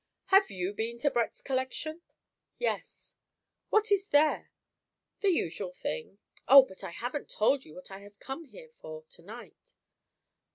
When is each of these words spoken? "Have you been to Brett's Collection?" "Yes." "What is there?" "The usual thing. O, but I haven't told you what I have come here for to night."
"Have 0.33 0.49
you 0.49 0.73
been 0.73 0.97
to 0.97 1.11
Brett's 1.11 1.41
Collection?" 1.41 2.01
"Yes." 2.57 3.15
"What 3.69 3.91
is 3.91 4.07
there?" 4.07 4.49
"The 5.19 5.29
usual 5.29 5.71
thing. 5.71 6.17
O, 6.47 6.63
but 6.63 6.83
I 6.83 6.89
haven't 6.89 7.29
told 7.29 7.65
you 7.65 7.75
what 7.75 7.91
I 7.91 7.99
have 7.99 8.19
come 8.19 8.45
here 8.45 8.71
for 8.79 9.03
to 9.11 9.21
night." 9.21 9.75